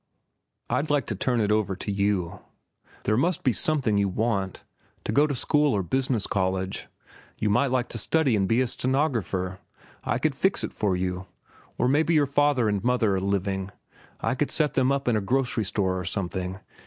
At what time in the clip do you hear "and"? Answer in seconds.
8.35-8.47, 12.67-12.83